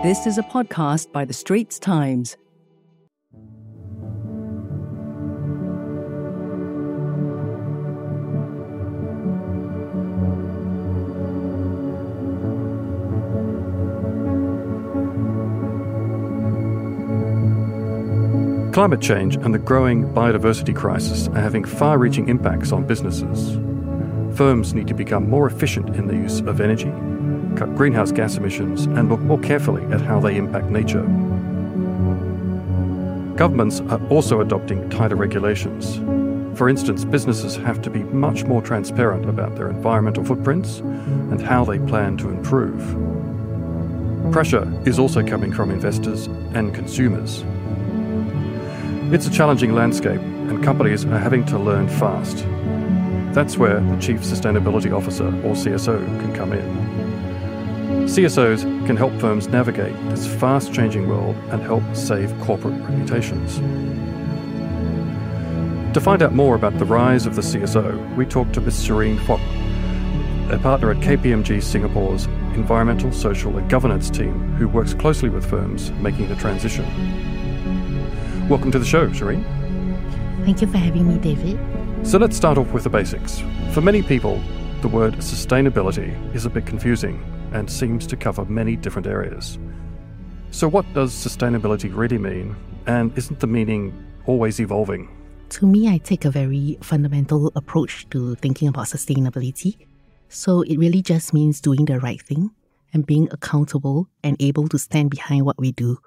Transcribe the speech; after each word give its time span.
This 0.00 0.28
is 0.28 0.38
a 0.38 0.44
podcast 0.44 1.10
by 1.10 1.24
The 1.24 1.32
Straits 1.32 1.80
Times. 1.80 2.36
Climate 18.72 19.00
change 19.00 19.34
and 19.34 19.52
the 19.52 19.58
growing 19.58 20.04
biodiversity 20.14 20.76
crisis 20.76 21.26
are 21.26 21.40
having 21.40 21.64
far 21.64 21.98
reaching 21.98 22.28
impacts 22.28 22.70
on 22.70 22.86
businesses. 22.86 23.56
Firms 24.38 24.74
need 24.74 24.86
to 24.86 24.94
become 24.94 25.28
more 25.28 25.48
efficient 25.48 25.96
in 25.96 26.06
the 26.06 26.14
use 26.14 26.38
of 26.38 26.60
energy, 26.60 26.92
cut 27.58 27.74
greenhouse 27.74 28.12
gas 28.12 28.36
emissions, 28.36 28.84
and 28.86 29.08
look 29.08 29.20
more 29.20 29.40
carefully 29.40 29.84
at 29.92 30.00
how 30.00 30.20
they 30.20 30.36
impact 30.36 30.66
nature. 30.66 31.02
Governments 33.34 33.80
are 33.88 34.00
also 34.08 34.40
adopting 34.40 34.88
tighter 34.90 35.16
regulations. 35.16 35.96
For 36.56 36.68
instance, 36.68 37.04
businesses 37.04 37.56
have 37.56 37.82
to 37.82 37.90
be 37.90 38.04
much 38.04 38.44
more 38.44 38.62
transparent 38.62 39.28
about 39.28 39.56
their 39.56 39.70
environmental 39.70 40.24
footprints 40.24 40.78
and 40.78 41.40
how 41.40 41.64
they 41.64 41.78
plan 41.78 42.16
to 42.18 42.30
improve. 42.30 42.80
Pressure 44.32 44.66
is 44.84 44.98
also 44.98 45.24
coming 45.24 45.52
from 45.52 45.70
investors 45.70 46.26
and 46.54 46.74
consumers. 46.74 47.44
It's 49.12 49.26
a 49.26 49.30
challenging 49.30 49.74
landscape, 49.74 50.20
and 50.20 50.62
companies 50.62 51.04
are 51.04 51.18
having 51.18 51.44
to 51.46 51.58
learn 51.58 51.88
fast. 51.88 52.44
That's 53.34 53.56
where 53.56 53.80
the 53.80 53.96
Chief 54.00 54.20
Sustainability 54.20 54.92
Officer, 54.92 55.26
or 55.26 55.54
CSO, 55.54 56.04
can 56.20 56.34
come 56.34 56.52
in. 56.52 56.97
CSOs 58.08 58.62
can 58.86 58.96
help 58.96 59.12
firms 59.20 59.48
navigate 59.48 59.94
this 60.08 60.26
fast 60.26 60.72
changing 60.72 61.10
world 61.10 61.36
and 61.50 61.60
help 61.60 61.82
save 61.94 62.34
corporate 62.40 62.80
reputations. 62.88 63.56
To 65.92 66.00
find 66.00 66.22
out 66.22 66.32
more 66.32 66.54
about 66.54 66.78
the 66.78 66.86
rise 66.86 67.26
of 67.26 67.36
the 67.36 67.42
CSO, 67.42 68.16
we 68.16 68.24
talked 68.24 68.54
to 68.54 68.62
Ms. 68.62 68.82
Cherine 68.82 69.18
Fok, 69.18 69.40
a 70.50 70.58
partner 70.58 70.90
at 70.90 70.96
KPMG 70.96 71.62
Singapore's 71.62 72.24
environmental, 72.54 73.12
social, 73.12 73.58
and 73.58 73.68
governance 73.68 74.08
team 74.08 74.54
who 74.54 74.68
works 74.68 74.94
closely 74.94 75.28
with 75.28 75.44
firms 75.44 75.90
making 75.92 76.30
the 76.30 76.36
transition. 76.36 76.86
Welcome 78.48 78.72
to 78.72 78.78
the 78.78 78.86
show, 78.86 79.10
Cherine. 79.10 79.44
Thank 80.46 80.62
you 80.62 80.66
for 80.66 80.78
having 80.78 81.06
me, 81.06 81.18
David. 81.18 81.60
So 82.06 82.16
let's 82.16 82.38
start 82.38 82.56
off 82.56 82.72
with 82.72 82.84
the 82.84 82.90
basics. 82.90 83.42
For 83.72 83.82
many 83.82 84.02
people, 84.02 84.42
the 84.80 84.88
word 84.88 85.16
sustainability 85.16 86.34
is 86.34 86.46
a 86.46 86.50
bit 86.50 86.64
confusing 86.64 87.22
and 87.52 87.70
seems 87.70 88.06
to 88.08 88.16
cover 88.16 88.44
many 88.44 88.76
different 88.76 89.06
areas. 89.06 89.58
So, 90.50 90.68
what 90.68 90.86
does 90.94 91.12
sustainability 91.12 91.94
really 91.94 92.18
mean, 92.18 92.56
and 92.86 93.16
isn't 93.18 93.40
the 93.40 93.46
meaning 93.46 93.92
always 94.26 94.60
evolving? 94.60 95.08
To 95.50 95.66
me, 95.66 95.88
I 95.88 95.98
take 95.98 96.24
a 96.24 96.30
very 96.30 96.78
fundamental 96.82 97.52
approach 97.54 98.08
to 98.10 98.34
thinking 98.36 98.68
about 98.68 98.86
sustainability. 98.86 99.86
So, 100.28 100.62
it 100.62 100.78
really 100.78 101.02
just 101.02 101.34
means 101.34 101.60
doing 101.60 101.84
the 101.84 102.00
right 102.00 102.20
thing 102.20 102.50
and 102.92 103.06
being 103.06 103.28
accountable 103.30 104.08
and 104.22 104.36
able 104.40 104.68
to 104.68 104.78
stand 104.78 105.10
behind 105.10 105.44
what 105.44 105.58
we 105.58 105.72
do. 105.72 105.98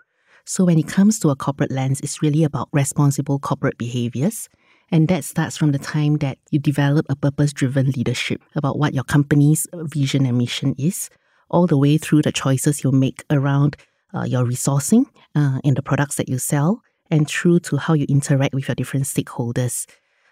So 0.45 0.66
when 0.66 0.80
it 0.80 0.88
comes 0.88 1.19
to 1.19 1.30
a 1.30 1.36
corporate 1.36 1.72
lens, 1.72 2.02
it's 2.02 2.22
really 2.22 2.44
about 2.44 2.69
responsible 2.72 3.39
corporate 3.39 3.78
behaviors. 3.78 4.50
And 4.92 5.08
that 5.08 5.23
starts 5.23 5.56
from 5.56 5.72
the 5.72 5.80
time 5.80 6.17
that 6.17 6.38
you 6.50 6.59
develop 6.59 7.06
a 7.09 7.16
purpose 7.16 7.53
driven 7.53 7.92
leadership 7.92 8.42
about 8.56 8.78
what 8.78 8.94
your 8.94 9.03
company's 9.03 9.67
vision 9.73 10.25
and 10.25 10.38
mission 10.38 10.75
is, 10.78 11.09
all 11.52 11.68
the 11.68 11.78
way 11.78 11.98
through 11.98 12.24
the 12.24 12.32
choices 12.32 12.84
you 12.84 12.92
make 12.92 13.24
around 13.30 13.78
uh, 14.14 14.24
your 14.24 14.44
resourcing 14.44 15.06
uh, 15.36 15.60
and 15.64 15.76
the 15.78 15.84
products 15.84 16.16
that 16.16 16.28
you 16.28 16.40
sell, 16.40 16.82
and 17.12 17.28
through 17.28 17.60
to 17.60 17.78
how 17.78 17.94
you 17.94 18.06
interact 18.10 18.56
with 18.56 18.68
your 18.68 18.76
different 18.76 19.06
stakeholders. 19.06 19.86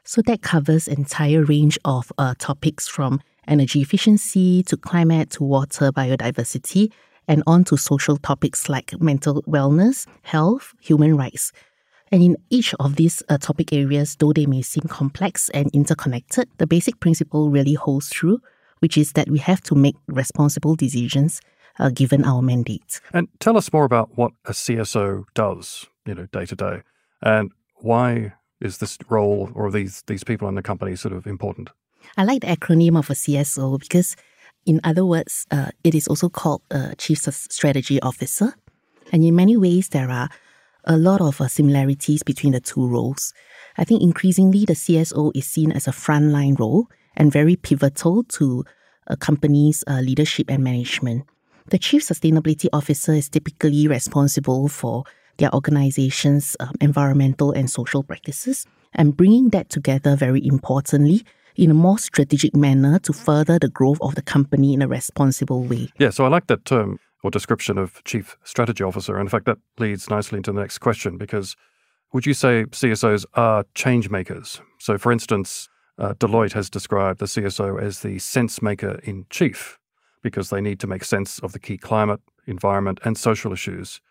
So 0.04 0.22
that 0.24 0.42
covers 0.42 0.88
entire 0.88 1.44
range 1.44 1.78
of 1.86 2.12
uh, 2.18 2.34
topics 2.40 2.88
from 2.88 3.22
energy 3.48 3.82
efficiency 3.82 4.64
to 4.64 4.78
climate 4.78 5.30
to 5.32 5.44
water 5.44 5.92
biodiversity 5.92 6.92
and 7.28 7.44
on 7.46 7.64
to 7.66 7.78
social 7.78 8.18
topics 8.18 8.70
like 8.70 9.00
mental 9.00 9.44
wellness, 9.44 10.08
health, 10.24 10.74
human 10.82 11.16
rights. 11.16 11.52
And 12.12 12.24
in 12.24 12.38
each 12.50 12.74
of 12.80 12.96
these 12.96 13.22
uh, 13.30 13.38
topic 13.38 13.72
areas, 13.72 14.16
though 14.16 14.34
they 14.34 14.48
may 14.48 14.64
seem 14.64 14.84
complex 14.88 15.50
and 15.50 15.70
interconnected, 15.74 16.50
the 16.58 16.66
basic 16.66 17.00
principle 17.00 17.52
really 17.52 17.76
holds 17.76 18.10
true, 18.10 18.40
which 18.80 18.98
is 18.98 19.14
that 19.14 19.30
we 19.30 19.40
have 19.40 19.62
to 19.64 19.76
make 19.76 19.96
responsible 20.08 20.76
decisions 20.76 21.42
uh, 21.80 21.90
given 21.90 22.26
our 22.26 22.42
mandate. 22.42 23.00
And 23.14 23.28
tell 23.40 23.58
us 23.58 23.72
more 23.72 23.86
about 23.86 24.18
what 24.18 24.34
a 24.46 24.52
CSO 24.52 25.26
does, 25.34 25.88
you 26.06 26.16
know, 26.16 26.26
day 26.28 26.46
to 26.46 26.56
day, 26.56 26.82
and 27.22 27.52
why 27.76 28.34
is 28.60 28.80
this 28.80 28.98
role 29.10 29.50
or 29.56 29.72
these 29.72 30.04
these 30.08 30.24
people 30.24 30.48
in 30.50 30.56
the 30.56 30.62
company 30.62 30.96
sort 30.96 31.14
of 31.14 31.26
important? 31.26 31.70
I 32.18 32.24
like 32.24 32.42
the 32.42 32.48
acronym 32.48 32.98
of 32.98 33.10
a 33.10 33.14
CSO 33.14 33.80
because 33.80 34.16
in 34.66 34.80
other 34.84 35.06
words, 35.06 35.46
uh, 35.52 35.72
it 35.84 35.96
is 35.96 36.08
also 36.08 36.30
called 36.30 36.62
a 36.70 36.96
Chief 36.96 37.20
Strategy 37.20 38.02
Officer. 38.02 38.54
And 39.12 39.24
in 39.24 39.36
many 39.36 39.58
ways, 39.58 39.90
there 39.90 40.10
are 40.10 40.30
a 40.86 40.98
lot 40.98 41.22
of 41.22 41.42
uh, 41.42 41.48
similarities 41.48 42.24
between 42.24 42.54
the 42.54 42.60
two 42.60 42.88
roles. 42.88 43.34
I 43.78 43.84
think 43.84 44.02
increasingly 44.02 44.66
the 44.66 44.74
CSO 44.74 45.32
is 45.36 45.48
seen 45.48 45.72
as 45.72 45.88
a 45.88 45.92
frontline 45.92 46.60
role 46.60 46.88
and 47.20 47.32
very 47.32 47.56
pivotal 47.56 48.24
to 48.24 48.64
a 49.08 49.18
company's 49.18 49.84
uh, 49.88 50.00
leadership 50.00 50.50
and 50.50 50.64
management. 50.64 51.26
The 51.68 51.78
Chief 51.78 52.02
Sustainability 52.04 52.68
Officer 52.74 53.14
is 53.14 53.30
typically 53.30 53.88
responsible 53.88 54.68
for 54.68 55.04
their 55.38 55.54
organization's 55.54 56.56
um, 56.60 56.74
environmental 56.82 57.52
and 57.52 57.70
social 57.70 58.02
practices 58.02 58.66
and 58.94 59.16
bringing 59.16 59.50
that 59.50 59.70
together 59.70 60.16
very 60.16 60.46
importantly 60.46 61.24
in 61.56 61.70
a 61.70 61.74
more 61.74 61.98
strategic 61.98 62.56
manner 62.56 63.00
to 63.00 63.14
further 63.14 63.60
the 63.60 63.70
growth 63.70 64.00
of 64.02 64.16
the 64.16 64.22
company 64.22 64.74
in 64.74 64.82
a 64.82 64.88
responsible 64.88 65.64
way. 65.64 65.90
Yeah, 66.00 66.10
so 66.10 66.26
I 66.26 66.30
like 66.30 66.48
that 66.48 66.66
term 66.66 67.00
or 67.24 67.30
description 67.30 67.78
of 67.78 68.02
chief 68.06 68.38
strategy 68.44 68.84
officer. 68.84 69.16
And 69.16 69.24
in 69.24 69.30
fact, 69.30 69.46
that 69.46 69.58
leads 69.78 70.10
nicely 70.10 70.38
into 70.38 70.52
the 70.52 70.62
next 70.62 70.78
question 70.78 71.18
because 71.18 71.56
would 72.14 72.26
you 72.26 72.34
say 72.34 72.66
CSOs 72.66 73.26
are 73.34 73.66
change 73.76 74.10
makers? 74.10 74.62
So, 74.80 74.98
for 74.98 75.12
instance, 75.12 75.70
uh, 76.00 76.14
Deloitte 76.14 76.54
has 76.54 76.70
described 76.70 77.20
the 77.20 77.26
CSO 77.26 77.82
as 77.82 78.00
the 78.02 78.18
sense 78.20 78.62
maker 78.62 79.00
in 79.04 79.26
chief 79.30 79.78
because 80.24 80.50
they 80.50 80.62
need 80.62 80.80
to 80.80 80.88
make 80.88 81.04
sense 81.04 81.40
of 81.40 81.52
the 81.52 81.60
key 81.60 81.78
climate, 81.78 82.22
environment, 82.48 83.00
and 83.04 83.18
social 83.18 83.54
issues 83.54 84.02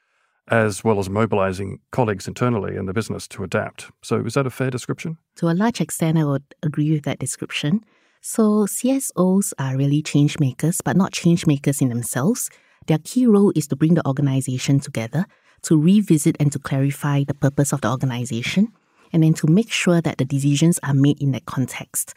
as 0.51 0.83
well 0.83 0.99
as 0.99 1.11
mobilizing 1.11 1.79
colleagues 1.91 2.27
internally 2.27 2.77
in 2.77 2.87
the 2.87 2.93
business 2.93 3.29
to 3.29 3.45
adapt. 3.45 3.91
So, 4.03 4.21
is 4.25 4.35
that 4.35 4.47
a 4.47 4.51
fair 4.51 4.71
description? 4.71 5.19
To 5.37 5.49
a 5.49 5.53
large 5.53 5.81
extent, 5.81 6.19
I 6.19 6.25
would 6.25 6.55
agree 6.63 6.91
with 6.91 7.05
that 7.05 7.19
description. 7.19 7.85
So, 8.21 8.67
CSOs 8.67 9.53
are 9.59 9.77
really 9.77 10.03
change 10.03 10.39
makers, 10.39 10.81
but 10.83 10.97
not 10.97 11.13
change 11.13 11.47
makers 11.47 11.81
in 11.81 11.89
themselves. 11.89 12.51
Their 12.87 12.99
key 12.99 13.27
role 13.27 13.53
is 13.55 13.67
to 13.69 13.77
bring 13.77 13.95
the 13.95 14.07
organization 14.07 14.81
together, 14.81 15.27
to 15.63 15.79
revisit 15.79 16.37
and 16.41 16.51
to 16.53 16.59
clarify 16.59 17.25
the 17.25 17.35
purpose 17.35 17.73
of 17.73 17.83
the 17.83 17.91
organization, 17.91 18.73
and 19.13 19.23
then 19.23 19.35
to 19.35 19.47
make 19.47 19.71
sure 19.71 20.01
that 20.01 20.19
the 20.19 20.25
decisions 20.25 20.79
are 20.83 20.95
made 20.95 21.21
in 21.21 21.33
that 21.33 21.47
context. 21.47 22.15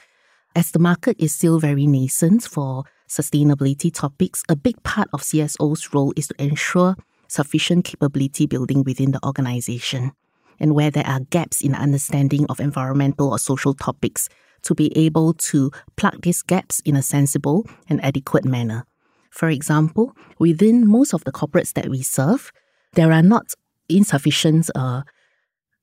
As 0.56 0.72
the 0.72 0.80
market 0.80 1.16
is 1.20 1.34
still 1.34 1.60
very 1.60 1.88
nascent 1.88 2.44
for 2.44 2.84
sustainability 3.08 3.94
topics, 3.94 4.44
a 4.50 4.56
big 4.56 4.82
part 4.84 5.10
of 5.14 5.22
CSO's 5.22 5.94
role 5.94 6.14
is 6.16 6.28
to 6.28 6.42
ensure 6.42 6.96
sufficient 7.28 7.86
capability 7.86 8.46
building 8.46 8.84
within 8.84 9.12
the 9.12 9.26
organization, 9.26 10.12
and 10.60 10.76
where 10.76 10.92
there 10.92 11.08
are 11.08 11.22
gaps 11.30 11.62
in 11.62 11.74
understanding 11.74 12.46
of 12.50 12.60
environmental 12.60 13.30
or 13.30 13.40
social 13.40 13.74
topics, 13.74 14.28
to 14.64 14.76
be 14.76 14.96
able 14.98 15.34
to 15.34 15.72
plug 15.96 16.22
these 16.22 16.42
gaps 16.42 16.82
in 16.86 16.96
a 16.96 17.02
sensible 17.02 17.66
and 17.90 18.04
adequate 18.04 18.46
manner. 18.46 18.86
For 19.32 19.50
example, 19.50 20.16
within 20.40 20.88
most 20.88 21.14
of 21.14 21.24
the 21.24 21.32
corporates 21.32 21.74
that 21.74 21.88
we 21.88 22.04
serve, 22.04 22.52
there 22.94 23.12
are 23.12 23.24
not 23.24 23.54
insufficient 23.88 24.70
uh, 24.76 25.02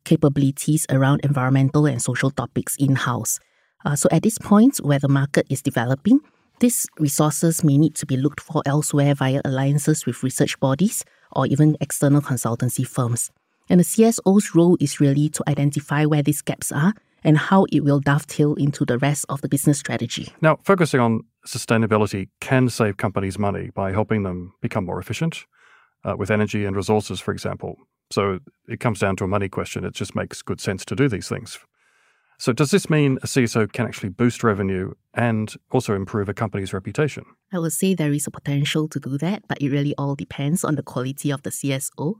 capabilities 0.08 0.86
around 0.88 1.20
environmental 1.22 1.84
and 1.86 2.00
social 2.00 2.30
topics 2.30 2.74
in 2.76 2.96
house. 2.96 3.38
Uh, 3.84 3.94
so, 3.94 4.08
at 4.10 4.22
this 4.22 4.38
point 4.38 4.78
where 4.78 4.98
the 4.98 5.08
market 5.20 5.46
is 5.50 5.62
developing, 5.62 6.20
these 6.60 6.86
resources 6.98 7.62
may 7.62 7.78
need 7.78 7.94
to 7.96 8.06
be 8.06 8.16
looked 8.16 8.40
for 8.40 8.62
elsewhere 8.66 9.14
via 9.14 9.40
alliances 9.44 10.06
with 10.06 10.22
research 10.22 10.58
bodies 10.58 11.04
or 11.32 11.46
even 11.46 11.76
external 11.80 12.20
consultancy 12.20 12.86
firms. 12.86 13.30
And 13.68 13.80
the 13.80 13.84
CSO's 13.84 14.54
role 14.54 14.76
is 14.80 14.98
really 14.98 15.28
to 15.28 15.44
identify 15.46 16.06
where 16.06 16.22
these 16.22 16.42
gaps 16.42 16.72
are 16.72 16.94
and 17.22 17.36
how 17.36 17.66
it 17.70 17.84
will 17.84 18.00
dovetail 18.00 18.54
into 18.54 18.84
the 18.84 18.98
rest 18.98 19.26
of 19.28 19.40
the 19.42 19.48
business 19.48 19.78
strategy. 19.78 20.32
Now, 20.40 20.58
focusing 20.64 21.00
on 21.00 21.20
sustainability 21.46 22.28
can 22.40 22.68
save 22.70 22.96
companies 22.96 23.38
money 23.38 23.70
by 23.74 23.92
helping 23.92 24.22
them 24.22 24.54
become 24.62 24.86
more 24.86 24.98
efficient 24.98 25.44
uh, 26.04 26.16
with 26.16 26.30
energy 26.30 26.64
and 26.64 26.74
resources, 26.74 27.20
for 27.20 27.32
example. 27.32 27.76
So 28.10 28.40
it 28.68 28.80
comes 28.80 29.00
down 29.00 29.16
to 29.16 29.24
a 29.24 29.28
money 29.28 29.48
question. 29.48 29.84
It 29.84 29.94
just 29.94 30.14
makes 30.14 30.42
good 30.42 30.60
sense 30.60 30.84
to 30.86 30.96
do 30.96 31.08
these 31.08 31.28
things. 31.28 31.58
So, 32.40 32.52
does 32.52 32.70
this 32.70 32.88
mean 32.88 33.18
a 33.22 33.26
CSO 33.26 33.72
can 33.72 33.86
actually 33.86 34.10
boost 34.10 34.44
revenue 34.44 34.92
and 35.12 35.52
also 35.72 35.94
improve 35.94 36.28
a 36.28 36.34
company's 36.34 36.72
reputation? 36.72 37.24
I 37.52 37.58
would 37.58 37.72
say 37.72 37.94
there 37.94 38.12
is 38.12 38.28
a 38.28 38.30
potential 38.30 38.86
to 38.88 39.00
do 39.00 39.18
that, 39.18 39.42
but 39.48 39.60
it 39.60 39.70
really 39.70 39.92
all 39.98 40.14
depends 40.14 40.62
on 40.62 40.76
the 40.76 40.84
quality 40.84 41.32
of 41.32 41.42
the 41.42 41.50
CSO. 41.50 42.14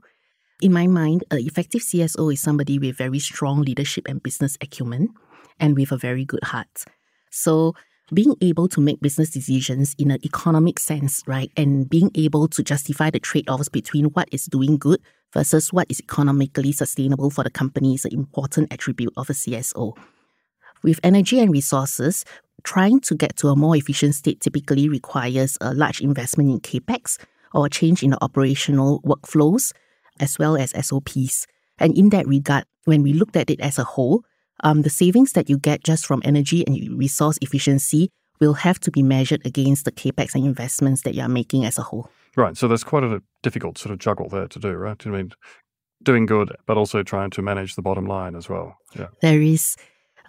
In 0.61 0.73
my 0.73 0.87
mind, 0.87 1.23
an 1.31 1.37
effective 1.37 1.81
CSO 1.81 2.33
is 2.33 2.41
somebody 2.41 2.77
with 2.77 2.97
very 2.97 3.19
strong 3.19 3.61
leadership 3.61 4.07
and 4.09 4.21
business 4.21 4.57
acumen 4.59 5.13
and 5.57 5.77
with 5.77 5.93
a 5.93 5.97
very 5.97 6.25
good 6.25 6.43
heart. 6.43 6.83
So, 7.31 7.73
being 8.13 8.35
able 8.41 8.67
to 8.69 8.81
make 8.81 8.99
business 8.99 9.29
decisions 9.29 9.95
in 9.97 10.11
an 10.11 10.19
economic 10.25 10.79
sense, 10.79 11.23
right, 11.27 11.51
and 11.55 11.89
being 11.89 12.11
able 12.15 12.49
to 12.49 12.61
justify 12.61 13.09
the 13.09 13.19
trade 13.19 13.49
offs 13.49 13.69
between 13.69 14.05
what 14.05 14.27
is 14.33 14.45
doing 14.45 14.77
good 14.77 14.99
versus 15.33 15.71
what 15.71 15.87
is 15.89 15.99
economically 15.99 16.71
sustainable 16.71 17.29
for 17.29 17.43
the 17.43 17.49
company 17.49 17.95
is 17.95 18.05
an 18.05 18.13
important 18.13 18.71
attribute 18.73 19.13
of 19.17 19.29
a 19.29 19.33
CSO. 19.33 19.95
With 20.81 20.99
energy 21.03 21.39
and 21.39 21.51
resources, 21.51 22.25
trying 22.63 22.99
to 23.01 23.15
get 23.15 23.35
to 23.37 23.49
a 23.49 23.55
more 23.55 23.75
efficient 23.75 24.15
state 24.15 24.41
typically 24.41 24.89
requires 24.89 25.57
a 25.61 25.73
large 25.73 26.01
investment 26.01 26.49
in 26.49 26.59
capex 26.59 27.17
or 27.53 27.65
a 27.65 27.69
change 27.69 28.03
in 28.03 28.11
the 28.11 28.23
operational 28.23 29.01
workflows 29.01 29.73
as 30.19 30.37
well 30.37 30.57
as 30.57 30.71
SOPs. 30.71 31.47
And 31.77 31.97
in 31.97 32.09
that 32.09 32.27
regard, 32.27 32.65
when 32.85 33.03
we 33.03 33.13
looked 33.13 33.35
at 33.35 33.49
it 33.49 33.59
as 33.61 33.79
a 33.79 33.83
whole, 33.83 34.23
um, 34.63 34.81
the 34.81 34.89
savings 34.89 35.33
that 35.33 35.49
you 35.49 35.57
get 35.57 35.83
just 35.83 36.05
from 36.05 36.21
energy 36.25 36.65
and 36.67 36.97
resource 36.97 37.37
efficiency 37.41 38.09
will 38.39 38.53
have 38.53 38.79
to 38.81 38.91
be 38.91 39.03
measured 39.03 39.45
against 39.45 39.85
the 39.85 39.91
capex 39.91 40.35
and 40.35 40.45
investments 40.45 41.01
that 41.03 41.13
you 41.13 41.21
are 41.21 41.29
making 41.29 41.65
as 41.65 41.77
a 41.77 41.83
whole. 41.83 42.09
Right. 42.39 42.55
So 42.55 42.69
there's 42.69 42.85
quite 42.85 43.03
a 43.03 43.21
difficult 43.43 43.77
sort 43.77 43.91
of 43.91 43.99
juggle 43.99 44.29
there 44.29 44.47
to 44.47 44.59
do, 44.59 44.71
right? 44.71 44.95
I 45.05 45.09
mean, 45.09 45.33
doing 46.01 46.25
good, 46.25 46.55
but 46.65 46.77
also 46.77 47.03
trying 47.03 47.31
to 47.31 47.41
manage 47.41 47.75
the 47.75 47.81
bottom 47.81 48.05
line 48.05 48.33
as 48.33 48.47
well. 48.47 48.77
Yeah. 48.97 49.07
There 49.21 49.41
is. 49.41 49.75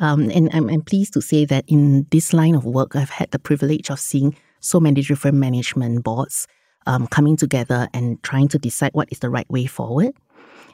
Um, 0.01 0.29
and 0.31 0.51
I'm, 0.53 0.69
I'm 0.69 0.83
pleased 0.83 1.13
to 1.13 1.23
say 1.23 1.45
that 1.45 1.65
in 1.69 2.09
this 2.11 2.33
line 2.33 2.57
of 2.57 2.65
work, 2.65 2.97
I've 2.97 3.11
had 3.11 3.31
the 3.31 3.39
privilege 3.39 3.91
of 3.91 4.01
seeing 4.01 4.35
so 4.59 4.81
many 4.81 5.03
different 5.03 5.37
management 5.37 6.03
boards 6.03 6.49
um, 6.85 7.07
coming 7.07 7.37
together 7.37 7.87
and 7.95 8.21
trying 8.25 8.49
to 8.49 8.59
decide 8.59 8.91
what 8.93 9.09
is 9.13 9.21
the 9.21 9.31
right 9.31 9.49
way 9.49 9.67
forward. 9.67 10.13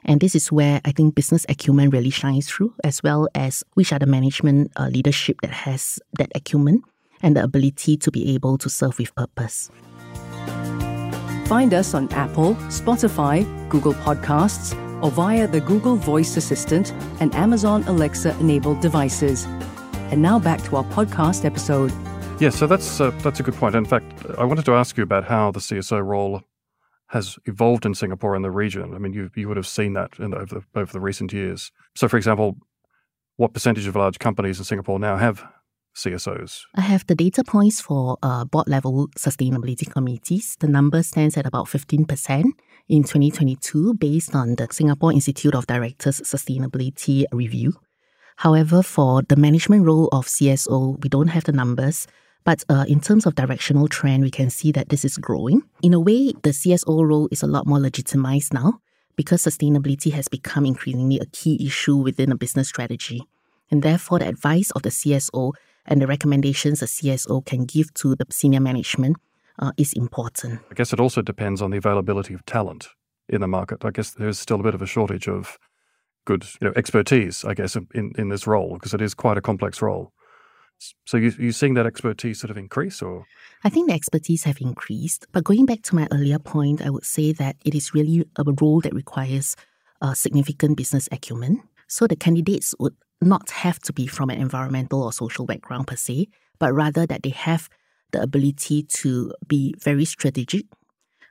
And 0.07 0.21
this 0.21 0.35
is 0.35 0.51
where 0.51 0.81
I 0.87 0.93
think 0.93 1.17
business 1.17 1.45
acumen 1.51 1.91
really 1.91 2.09
shines 2.09 2.49
through, 2.49 2.73
as 2.83 3.03
well 3.03 3.29
as 3.35 3.63
which 3.75 3.93
are 3.93 3.99
the 3.99 4.07
management 4.07 4.73
uh, 4.77 4.89
leadership 4.89 5.43
that 5.43 5.53
has 5.53 5.99
that 6.17 6.33
acumen 6.35 6.81
and 7.21 7.37
the 7.37 7.43
ability 7.43 7.99
to 7.99 8.11
be 8.11 8.35
able 8.35 8.57
to 8.57 8.71
serve 8.71 8.99
with 8.99 9.15
purpose. 9.15 9.71
Find 11.47 11.73
us 11.75 11.95
on 11.95 12.09
Apple, 12.13 12.57
Spotify, 12.71 13.47
Google 13.69 13.95
Podcasts, 13.95 14.75
or 15.01 15.13
via 15.13 15.47
the 15.47 15.61
Google 15.61 15.95
Voice 15.95 16.37
Assistant 16.37 16.93
and 17.21 17.33
Amazon 17.37 17.85
Alexa 17.85 18.37
enabled 18.41 18.81
devices. 18.81 19.45
And 20.11 20.21
now 20.21 20.41
back 20.41 20.61
to 20.65 20.75
our 20.75 20.83
podcast 20.85 21.45
episode. 21.45 21.93
Yeah, 22.41 22.51
so 22.51 22.67
that's 22.67 23.01
uh, 23.01 23.13
that's 23.23 23.39
a 23.39 23.45
good 23.45 23.55
point. 23.55 23.77
In 23.77 23.85
fact, 23.85 24.27
I 24.37 24.43
wanted 24.43 24.65
to 24.65 24.73
ask 24.73 24.97
you 24.97 25.05
about 25.05 25.23
how 25.23 25.53
the 25.53 25.61
CSO 25.61 26.05
role 26.05 26.43
has 27.11 27.39
evolved 27.45 27.87
in 27.87 27.95
Singapore 27.95 28.35
and 28.35 28.45
the 28.45 28.51
region. 28.51 28.93
I 28.93 28.99
mean, 28.99 29.13
you 29.13 29.31
you 29.37 29.47
would 29.47 29.57
have 29.57 29.69
seen 29.69 29.93
that 29.93 30.19
in, 30.19 30.35
over 30.35 30.47
the, 30.57 30.63
over 30.75 30.93
the 30.93 31.01
recent 31.01 31.33
years. 31.33 31.71
So, 31.95 32.09
for 32.09 32.17
example, 32.17 32.57
what 33.37 33.55
percentage 33.55 33.87
of 33.87 33.95
large 33.95 34.19
companies 34.19 34.59
in 34.59 34.65
Singapore 34.65 34.99
now 34.99 35.17
have 35.17 35.47
CSOs? 35.97 36.63
I 36.75 36.83
have 36.83 37.07
the 37.07 37.15
data 37.15 37.43
points 37.43 37.81
for 37.81 38.19
uh, 38.23 38.45
board 38.45 38.69
level 38.69 39.09
sustainability 39.17 39.91
committees. 39.91 40.57
The 40.61 40.69
number 40.69 41.03
stands 41.03 41.37
at 41.37 41.47
about 41.47 41.67
15% 41.67 42.45
in 42.89 43.03
2022 43.03 43.95
based 43.95 44.35
on 44.35 44.57
the 44.57 44.69
Singapore 44.71 45.13
Institute 45.13 45.55
of 45.55 45.67
Directors 45.67 46.21
Sustainability 46.21 47.25
Review. 47.33 47.73
However, 48.37 48.83
for 48.83 49.23
the 49.23 49.37
management 49.37 49.87
role 49.87 50.09
of 50.13 50.27
CSO, 50.27 51.03
we 51.03 51.09
don't 51.09 51.29
have 51.29 51.45
the 51.45 51.53
numbers. 51.53 52.07
But 52.45 52.63
uh, 52.69 52.85
in 52.87 53.01
terms 53.01 53.27
of 53.27 53.35
directional 53.35 53.89
trend, 53.89 54.23
we 54.23 54.31
can 54.31 54.51
see 54.51 54.71
that 54.73 54.91
this 54.91 55.05
is 55.05 55.17
growing. 55.17 55.63
In 55.83 55.95
a 55.95 55.99
way, 56.01 56.33
the 56.43 56.51
CSO 56.51 57.05
role 57.09 57.29
is 57.33 57.43
a 57.43 57.47
lot 57.47 57.67
more 57.67 57.81
legitimized 57.81 58.53
now 58.53 58.81
because 59.17 59.43
sustainability 59.43 60.13
has 60.13 60.29
become 60.29 60.65
increasingly 60.67 61.19
a 61.19 61.27
key 61.27 61.59
issue 61.67 61.97
within 61.97 62.31
a 62.31 62.37
business 62.37 62.69
strategy. 62.69 63.27
And 63.71 63.83
therefore, 63.83 64.21
the 64.21 64.29
advice 64.29 64.71
of 64.73 64.83
the 64.83 64.91
CSO 64.91 65.55
and 65.87 66.01
the 66.01 66.07
recommendations 66.07 66.83
a 66.83 66.87
CSO 66.87 67.45
can 67.45 67.65
give 67.65 67.93
to 67.95 68.15
the 68.15 68.27
senior 68.31 68.61
management 68.61 69.17
uh, 69.59 69.73
is 69.77 69.93
important. 69.93 70.61
I 70.71 70.75
guess 70.75 70.93
it 70.93 71.01
also 71.01 71.23
depends 71.23 71.63
on 71.63 71.71
the 71.71 71.79
availability 71.79 72.35
of 72.35 72.45
talent 72.47 72.89
in 73.29 73.41
the 73.41 73.49
market. 73.49 73.85
I 73.85 73.91
guess 73.91 74.11
there's 74.13 74.39
still 74.39 74.61
a 74.61 74.63
bit 74.63 74.75
of 74.75 74.83
a 74.83 74.87
shortage 74.87 75.29
of 75.29 75.59
good 76.25 76.45
you 76.61 76.69
know, 76.69 76.73
expertise, 76.77 77.45
I 77.45 77.55
guess, 77.55 77.77
in, 77.77 78.13
in 78.19 78.29
this 78.29 78.47
role 78.47 78.75
because 78.75 78.95
it 78.95 79.01
is 79.01 79.15
quite 79.15 79.39
a 79.39 79.41
complex 79.41 79.81
role. 79.81 80.13
So 81.07 81.17
you 81.17 81.33
you 81.39 81.53
seeing 81.53 81.73
that 81.75 81.87
expertise 81.87 82.39
sort 82.39 82.51
of 82.51 82.59
increase, 82.59 83.01
or 83.01 83.25
I 83.65 83.71
think 83.71 83.89
the 83.89 83.95
expertise 83.95 84.45
have 84.45 84.61
increased. 84.61 85.27
But 85.33 85.45
going 85.45 85.65
back 85.65 85.81
to 85.85 85.95
my 85.95 86.07
earlier 86.13 86.39
point, 86.39 86.85
I 86.85 86.91
would 86.91 87.07
say 87.07 87.33
that 87.33 87.57
it 87.65 87.75
is 87.75 87.95
really 87.95 88.27
a 88.37 88.45
role 88.61 88.83
that 88.83 88.93
requires 88.93 89.57
a 90.03 90.15
significant 90.15 90.77
business 90.77 91.09
acumen. 91.11 91.63
So 91.89 92.07
the 92.07 92.17
candidates 92.17 92.75
would 92.79 92.95
not 93.21 93.51
have 93.51 93.79
to 93.81 93.93
be 93.93 94.07
from 94.07 94.31
an 94.31 94.41
environmental 94.41 95.03
or 95.03 95.13
social 95.13 95.47
background 95.47 95.87
per 95.87 95.97
se, 95.97 96.27
but 96.59 96.73
rather 96.73 97.07
that 97.07 97.23
they 97.23 97.31
have 97.31 97.69
the 98.13 98.23
ability 98.23 98.83
to 98.83 99.33
be 99.47 99.75
very 99.83 100.05
strategic 100.05 100.67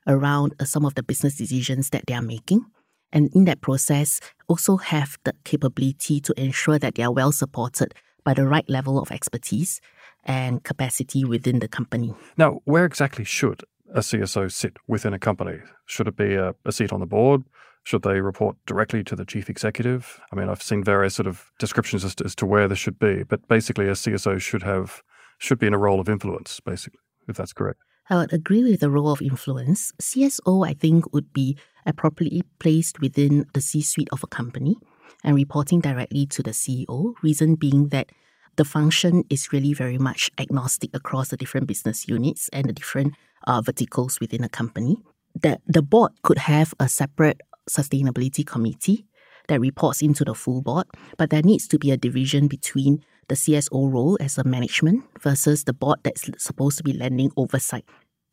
around 0.08 0.54
uh, 0.60 0.66
some 0.66 0.86
of 0.86 0.96
the 0.96 1.04
business 1.04 1.36
decisions 1.36 1.90
that 1.90 2.06
they 2.08 2.14
are 2.14 2.22
making. 2.22 2.66
And 3.12 3.30
in 3.34 3.46
that 3.46 3.62
process, 3.62 4.20
also 4.48 4.78
have 4.78 5.18
the 5.24 5.34
capability 5.44 6.20
to 6.20 6.34
ensure 6.38 6.78
that 6.80 6.96
they 6.96 7.04
are 7.04 7.14
well 7.14 7.32
supported 7.32 7.94
by 8.24 8.34
the 8.34 8.46
right 8.46 8.70
level 8.70 9.00
of 9.00 9.12
expertise 9.12 9.80
and 10.24 10.64
capacity 10.64 11.24
within 11.24 11.60
the 11.60 11.68
company. 11.68 12.14
Now, 12.38 12.62
where 12.66 12.86
exactly 12.86 13.24
should 13.24 13.62
a 13.94 14.00
CSO 14.00 14.52
sit 14.52 14.78
within 14.88 15.14
a 15.14 15.20
company? 15.20 15.60
Should 15.86 16.08
it 16.08 16.18
be 16.18 16.34
a, 16.34 16.56
a, 16.66 16.72
seat 16.72 16.92
on 16.92 17.00
the 17.00 17.06
board? 17.06 17.44
Should 17.86 18.02
they 18.02 18.20
report 18.20 18.58
directly 18.66 19.04
to 19.04 19.16
the 19.16 19.26
chief 19.26 19.48
executive? 19.48 20.20
I 20.32 20.36
mean, 20.36 20.50
I've 20.50 20.64
seen 20.64 20.84
various 20.84 21.14
sort 21.14 21.28
of 21.28 21.52
descriptions 21.60 22.04
as 22.04 22.16
to, 22.16 22.26
as 22.26 22.36
to 22.38 22.46
where 22.46 22.68
this 22.68 22.80
should 22.80 22.98
be, 22.98 23.24
but 23.24 23.48
basically, 23.48 23.88
a 23.88 23.92
CSO 23.92 24.42
should 24.42 24.64
have 24.64 25.04
should 25.38 25.60
be 25.60 25.68
in 25.68 25.74
a 25.74 25.78
role 25.78 26.00
of 26.00 26.10
influence, 26.10 26.60
basically, 26.60 27.00
if 27.28 27.38
that's 27.38 27.54
correct. 27.54 27.82
I 28.10 28.18
would 28.18 28.34
agree 28.34 28.64
with 28.64 28.80
the 28.80 28.90
role 28.90 29.12
of 29.12 29.22
influence. 29.22 29.92
CSO, 30.02 30.68
I 30.68 30.74
think, 30.74 31.14
would 31.14 31.32
be 31.32 31.58
appropriately 31.86 32.42
placed 32.58 33.00
within 33.00 33.46
the 33.54 33.62
C 33.62 33.82
suite 33.82 34.10
of 34.12 34.24
a 34.24 34.28
company 34.28 34.78
and 35.24 35.36
reporting 35.36 35.80
directly 35.80 36.26
to 36.28 36.42
the 36.42 36.52
CEO. 36.52 37.14
Reason 37.22 37.54
being 37.54 37.90
that 37.90 38.10
the 38.56 38.66
function 38.66 39.26
is 39.30 39.52
really 39.52 39.74
very 39.74 40.00
much 40.00 40.32
agnostic 40.40 40.90
across 40.96 41.30
the 41.30 41.38
different 41.38 41.68
business 41.68 42.08
units 42.08 42.50
and 42.50 42.68
the 42.68 42.74
different 42.74 43.14
uh, 43.46 43.62
verticals 43.62 44.20
within 44.20 44.44
a 44.44 44.50
company. 44.50 44.98
That 45.40 45.62
the 45.68 45.82
board 45.82 46.14
could 46.24 46.40
have 46.40 46.74
a 46.80 46.88
separate 46.88 47.42
sustainability 47.70 48.46
committee 48.46 49.06
that 49.48 49.60
reports 49.60 50.02
into 50.02 50.24
the 50.24 50.34
full 50.34 50.62
board, 50.62 50.88
but 51.18 51.30
there 51.30 51.44
needs 51.44 51.68
to 51.68 51.78
be 51.78 51.92
a 51.92 51.98
division 51.98 52.48
between 52.48 53.04
the 53.28 53.36
CSO 53.36 53.92
role 53.92 54.18
as 54.20 54.38
a 54.38 54.44
management 54.44 55.04
versus 55.22 55.64
the 55.64 55.74
board 55.74 56.00
that's 56.04 56.30
supposed 56.38 56.78
to 56.78 56.84
be 56.84 56.94
lending 56.94 57.32
oversight 57.38 57.86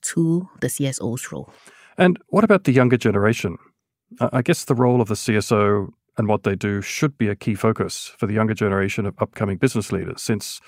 to 0.03 0.49
the 0.61 0.69
CSO's 0.69 1.31
role. 1.33 1.53
And 1.99 2.19
what 2.29 2.45
about 2.45 2.65
the 2.65 2.73
younger 2.73 2.97
generation? 2.97 3.59
I 4.21 4.43
guess 4.43 4.65
the 4.65 4.75
role 4.75 5.01
of 5.01 5.09
the 5.09 5.15
CSO 5.15 5.89
and 6.19 6.29
what 6.29 6.43
they 6.43 6.55
do 6.55 6.83
should 6.83 7.17
be 7.17 7.29
a 7.29 7.37
key 7.37 7.55
focus 7.55 8.13
for 8.19 8.27
the 8.27 8.35
younger 8.35 8.55
generation 8.55 9.07
of 9.07 9.15
upcoming 9.19 9.57
business 9.57 9.93
leaders, 9.93 10.21
since 10.21 10.61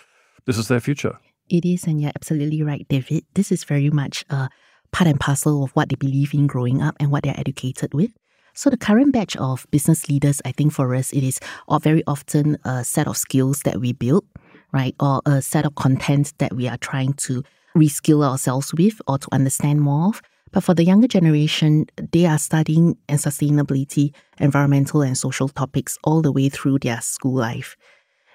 this 0.47 0.57
is 0.57 0.69
their 0.69 0.81
future. 0.81 1.19
It 1.51 1.67
is, 1.67 1.85
and 1.85 2.01
you're 2.01 2.13
absolutely 2.15 2.63
right, 2.63 2.87
David. 2.89 3.25
This 3.35 3.53
is 3.53 3.65
very 3.65 3.91
much 3.91 4.25
a 4.31 4.49
part 4.93 5.09
and 5.09 5.21
parcel 5.21 5.65
of 5.65 5.73
what 5.73 5.91
they 5.91 5.97
believe 5.97 6.33
in 6.33 6.47
growing 6.47 6.81
up 6.81 6.97
and 6.99 7.11
what 7.11 7.25
they're 7.25 7.39
educated 7.39 7.93
with. 7.93 8.13
So 8.55 8.71
the 8.71 8.77
current 8.77 9.13
batch 9.13 9.37
of 9.37 9.67
business 9.73 10.09
leaders, 10.09 10.41
I 10.45 10.53
think 10.53 10.73
for 10.73 10.95
us, 10.95 11.13
it 11.13 11.25
is 11.25 11.41
very 11.81 12.05
often 12.07 12.57
a 12.65 12.85
set 12.85 13.09
of 13.09 13.17
skills 13.17 13.61
that 13.65 13.81
we 13.81 13.93
build, 13.93 14.25
right? 14.73 14.95
Or 15.01 15.21
a 15.27 15.43
set 15.43 15.67
of 15.67 15.75
content 15.75 16.33
that 16.39 16.55
we 16.55 16.69
are 16.69 16.77
trying 16.77 17.15
to 17.15 17.43
reskill 17.77 18.25
ourselves 18.25 18.73
with 18.73 19.01
or 19.09 19.19
to 19.19 19.29
understand 19.33 19.81
more 19.81 20.09
of. 20.09 20.23
But 20.53 20.63
for 20.63 20.73
the 20.73 20.85
younger 20.85 21.09
generation, 21.09 21.87
they 22.13 22.27
are 22.27 22.39
studying 22.39 22.97
and 23.09 23.19
sustainability, 23.19 24.15
environmental 24.39 25.03
and 25.03 25.19
social 25.19 25.49
topics 25.49 25.99
all 26.05 26.23
the 26.23 26.31
way 26.31 26.49
through 26.49 26.79
their 26.79 27.01
school 27.01 27.35
life. 27.35 27.77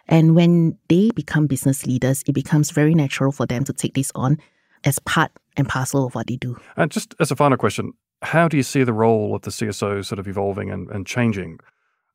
And 0.10 0.36
when 0.36 0.78
they 0.90 1.12
become 1.16 1.48
business 1.48 1.86
leaders, 1.86 2.24
it 2.28 2.34
becomes 2.34 2.72
very 2.72 2.94
natural 2.94 3.32
for 3.32 3.46
them 3.46 3.64
to 3.64 3.72
take 3.72 3.94
this 3.94 4.12
on 4.16 4.38
as 4.84 5.00
part 5.00 5.32
and 5.56 5.70
parcel 5.70 6.06
of 6.06 6.14
what 6.14 6.28
they 6.28 6.36
do. 6.36 6.58
And 6.76 6.92
just 6.92 7.16
as 7.22 7.32
a 7.32 7.38
final 7.38 7.58
question, 7.58 7.94
how 8.22 8.48
do 8.48 8.58
you 8.58 8.64
see 8.64 8.84
the 8.84 8.94
role 8.94 9.36
of 9.36 9.44
the 9.44 9.52
CSO 9.52 10.06
sort 10.06 10.20
of 10.20 10.28
evolving 10.28 10.70
and, 10.70 10.90
and 10.90 11.06
changing? 11.06 11.60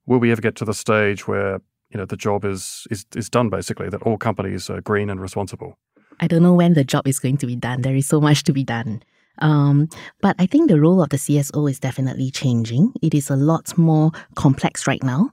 Will 0.06 0.18
we 0.18 0.32
ever 0.32 0.42
get 0.42 0.54
to 0.56 0.64
the 0.64 0.74
stage 0.74 1.26
where 1.26 1.60
you 1.90 1.98
know 1.98 2.04
the 2.04 2.16
job 2.16 2.44
is, 2.44 2.86
is 2.90 3.06
is 3.14 3.30
done 3.30 3.48
basically 3.48 3.88
that 3.88 4.02
all 4.02 4.18
companies 4.18 4.68
are 4.68 4.80
green 4.80 5.08
and 5.10 5.20
responsible? 5.20 5.78
I 6.20 6.26
don't 6.26 6.42
know 6.42 6.54
when 6.54 6.74
the 6.74 6.84
job 6.84 7.08
is 7.08 7.18
going 7.18 7.38
to 7.38 7.46
be 7.46 7.56
done. 7.56 7.82
There 7.82 7.96
is 7.96 8.06
so 8.06 8.20
much 8.20 8.44
to 8.44 8.52
be 8.52 8.64
done. 8.64 9.02
Um, 9.40 9.88
but 10.20 10.36
I 10.38 10.46
think 10.46 10.68
the 10.68 10.80
role 10.80 11.02
of 11.02 11.08
the 11.08 11.16
CSO 11.16 11.68
is 11.68 11.80
definitely 11.80 12.30
changing. 12.30 12.92
It 13.02 13.14
is 13.14 13.30
a 13.30 13.36
lot 13.36 13.76
more 13.76 14.12
complex 14.36 14.86
right 14.86 15.02
now. 15.02 15.32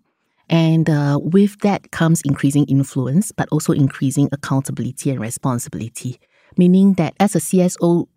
And 0.50 0.90
uh, 0.90 1.20
with 1.22 1.60
that 1.60 1.92
comes 1.92 2.22
increasing 2.26 2.66
influence, 2.66 3.32
but 3.32 3.48
also 3.52 3.74
increasing 3.74 4.28
accountability 4.32 5.12
and 5.12 5.20
responsibility, 5.20 6.20
meaning 6.58 6.94
that 6.96 7.14
as 7.20 7.36
a 7.36 7.40
CSO 7.40 8.08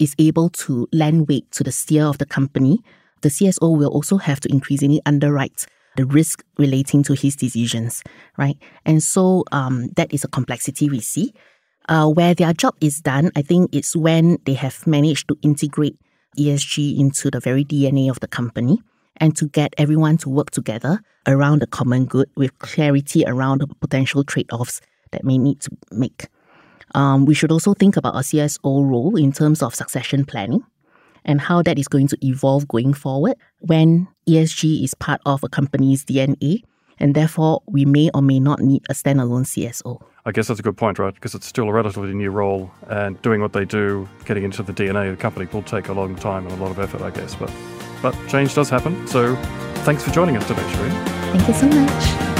is 0.00 0.14
able 0.18 0.48
to 0.48 0.88
lend 0.92 1.28
weight 1.28 1.50
to 1.52 1.62
the 1.62 1.72
steer 1.72 2.04
of 2.04 2.18
the 2.18 2.26
company, 2.26 2.80
the 3.22 3.28
CSO 3.28 3.76
will 3.76 3.90
also 3.90 4.16
have 4.16 4.40
to 4.40 4.50
increasingly 4.50 5.00
underwrite 5.06 5.66
the 5.96 6.06
risk 6.06 6.44
relating 6.58 7.02
to 7.02 7.14
his 7.14 7.36
decisions, 7.36 8.02
right? 8.38 8.56
And 8.86 9.02
so 9.02 9.44
um, 9.52 9.88
that 9.96 10.12
is 10.12 10.24
a 10.24 10.28
complexity 10.28 10.88
we 10.88 11.00
see. 11.00 11.34
Uh, 11.88 12.08
where 12.08 12.34
their 12.34 12.52
job 12.52 12.74
is 12.80 13.00
done, 13.00 13.30
I 13.34 13.42
think 13.42 13.74
it's 13.74 13.96
when 13.96 14.38
they 14.44 14.54
have 14.54 14.86
managed 14.86 15.28
to 15.28 15.36
integrate 15.42 15.98
ESG 16.38 16.98
into 16.98 17.30
the 17.30 17.40
very 17.40 17.64
DNA 17.64 18.08
of 18.08 18.20
the 18.20 18.28
company 18.28 18.80
and 19.16 19.36
to 19.36 19.48
get 19.48 19.74
everyone 19.76 20.16
to 20.18 20.28
work 20.28 20.50
together 20.50 21.02
around 21.26 21.60
the 21.60 21.66
common 21.66 22.06
good 22.06 22.30
with 22.36 22.56
clarity 22.58 23.24
around 23.26 23.60
the 23.60 23.66
potential 23.66 24.22
trade 24.24 24.50
offs 24.52 24.80
that 25.10 25.24
may 25.24 25.36
need 25.36 25.60
to 25.60 25.70
make. 25.90 26.28
Um, 26.94 27.24
we 27.24 27.34
should 27.34 27.52
also 27.52 27.74
think 27.74 27.96
about 27.96 28.14
our 28.14 28.22
CSO 28.22 28.88
role 28.88 29.16
in 29.16 29.32
terms 29.32 29.62
of 29.62 29.74
succession 29.74 30.24
planning 30.24 30.64
and 31.24 31.40
how 31.40 31.62
that 31.62 31.78
is 31.78 31.88
going 31.88 32.08
to 32.08 32.26
evolve 32.26 32.66
going 32.68 32.94
forward 32.94 33.36
when 33.60 34.08
ESG 34.28 34.84
is 34.84 34.94
part 34.94 35.20
of 35.26 35.42
a 35.44 35.48
company's 35.48 36.04
DNA, 36.04 36.62
and 36.98 37.14
therefore 37.14 37.62
we 37.66 37.84
may 37.84 38.10
or 38.14 38.22
may 38.22 38.40
not 38.40 38.60
need 38.60 38.84
a 38.88 38.94
standalone 38.94 39.44
CSO. 39.44 40.00
I 40.26 40.32
guess 40.32 40.48
that's 40.48 40.60
a 40.60 40.62
good 40.62 40.76
point, 40.76 40.98
right? 40.98 41.14
Because 41.14 41.34
it's 41.34 41.46
still 41.46 41.68
a 41.68 41.72
relatively 41.72 42.12
new 42.12 42.30
role, 42.30 42.70
and 42.88 43.20
doing 43.22 43.40
what 43.40 43.52
they 43.52 43.64
do, 43.64 44.08
getting 44.24 44.44
into 44.44 44.62
the 44.62 44.72
DNA 44.72 45.10
of 45.10 45.16
the 45.16 45.22
company, 45.22 45.46
will 45.52 45.62
take 45.62 45.88
a 45.88 45.92
long 45.92 46.14
time 46.16 46.46
and 46.46 46.58
a 46.58 46.62
lot 46.62 46.70
of 46.70 46.78
effort, 46.78 47.02
I 47.02 47.10
guess. 47.10 47.34
But 47.34 47.50
but 48.02 48.14
change 48.28 48.54
does 48.54 48.70
happen. 48.70 49.06
So 49.06 49.36
thanks 49.84 50.02
for 50.02 50.10
joining 50.10 50.36
us 50.36 50.46
today, 50.46 50.62
Cherine. 50.62 51.04
Thank 51.32 51.48
you 51.48 51.54
so 51.54 51.68
much. 51.68 52.39